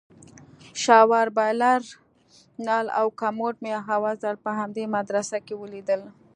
شاور 0.83 1.27
بايلر 1.37 1.81
نل 2.67 2.85
او 2.99 3.07
کموډ 3.19 3.53
مې 3.63 3.71
اول 3.95 4.15
ځل 4.23 4.35
په 4.45 4.51
همدې 4.59 4.83
مدرسه 4.95 5.37
کښې 5.45 5.55
وليدل. 5.57 6.01